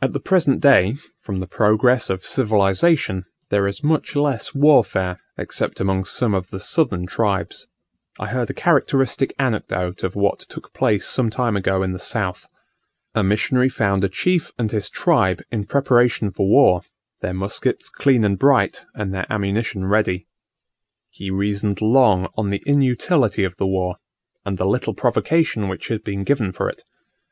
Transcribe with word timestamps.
At 0.00 0.12
the 0.12 0.20
present 0.20 0.60
day, 0.60 0.96
from 1.20 1.40
the 1.40 1.48
progress 1.48 2.08
of 2.08 2.24
civilization, 2.24 3.24
there 3.50 3.66
is 3.66 3.82
much 3.82 4.14
less 4.14 4.54
warfare, 4.54 5.18
except 5.36 5.80
among 5.80 6.04
some 6.04 6.34
of 6.34 6.50
the 6.50 6.60
southern 6.60 7.04
tribes. 7.08 7.66
I 8.20 8.28
heard 8.28 8.48
a 8.48 8.54
characteristic 8.54 9.34
anecdote 9.36 10.04
of 10.04 10.14
what 10.14 10.38
took 10.38 10.72
place 10.72 11.04
some 11.04 11.30
time 11.30 11.56
ago 11.56 11.82
in 11.82 11.90
the 11.90 11.98
south. 11.98 12.46
A 13.16 13.24
missionary 13.24 13.68
found 13.68 14.04
a 14.04 14.08
chief 14.08 14.52
and 14.56 14.70
his 14.70 14.88
tribe 14.88 15.42
in 15.50 15.64
preparation 15.66 16.30
for 16.30 16.46
war; 16.48 16.82
their 17.20 17.34
muskets 17.34 17.88
clean 17.88 18.22
and 18.22 18.38
bright, 18.38 18.84
and 18.94 19.12
their 19.12 19.26
ammunition 19.28 19.86
ready. 19.86 20.28
He 21.10 21.28
reasoned 21.28 21.80
long 21.82 22.28
on 22.36 22.50
the 22.50 22.62
inutility 22.66 23.42
of 23.42 23.56
the 23.56 23.66
war, 23.66 23.96
and 24.46 24.58
the 24.58 24.64
little 24.66 24.94
provocation 24.94 25.66
which 25.66 25.88
had 25.88 26.04
been 26.04 26.22
given 26.22 26.52
for 26.52 26.68
it. 26.70 26.84